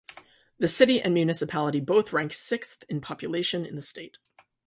[0.57, 4.17] The city and municipality both rank sixth in population in the state.